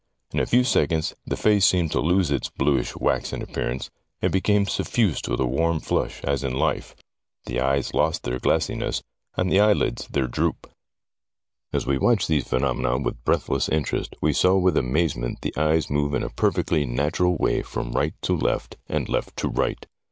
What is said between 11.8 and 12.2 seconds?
we